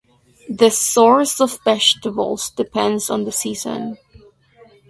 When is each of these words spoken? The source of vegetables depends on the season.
The 0.49 0.71
source 0.71 1.39
of 1.39 1.59
vegetables 1.63 2.49
depends 2.49 3.07
on 3.11 3.23
the 3.23 3.31
season. 3.31 3.99